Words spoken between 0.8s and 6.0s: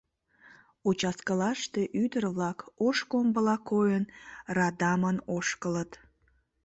Участкылаште ӱдыр-влак, ош комбыла койын, радамын ошкылыт.